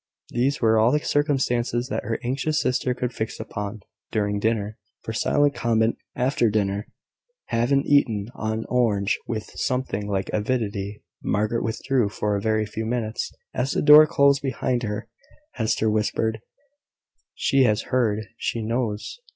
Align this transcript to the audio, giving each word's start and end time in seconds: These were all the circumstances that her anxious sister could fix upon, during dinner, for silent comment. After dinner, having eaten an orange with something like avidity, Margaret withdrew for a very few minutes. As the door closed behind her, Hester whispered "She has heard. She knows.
These 0.31 0.61
were 0.63 0.79
all 0.79 0.91
the 0.91 0.97
circumstances 1.05 1.89
that 1.89 2.01
her 2.05 2.19
anxious 2.23 2.59
sister 2.59 2.95
could 2.95 3.13
fix 3.13 3.39
upon, 3.39 3.81
during 4.11 4.39
dinner, 4.39 4.79
for 5.03 5.13
silent 5.13 5.53
comment. 5.53 5.95
After 6.15 6.49
dinner, 6.49 6.87
having 7.49 7.83
eaten 7.85 8.31
an 8.33 8.65
orange 8.67 9.19
with 9.27 9.51
something 9.53 10.07
like 10.09 10.31
avidity, 10.33 11.03
Margaret 11.21 11.61
withdrew 11.63 12.09
for 12.09 12.35
a 12.35 12.41
very 12.41 12.65
few 12.65 12.87
minutes. 12.87 13.31
As 13.53 13.73
the 13.73 13.81
door 13.83 14.07
closed 14.07 14.41
behind 14.41 14.81
her, 14.81 15.07
Hester 15.51 15.87
whispered 15.87 16.39
"She 17.35 17.65
has 17.65 17.83
heard. 17.93 18.25
She 18.37 18.63
knows. 18.63 19.19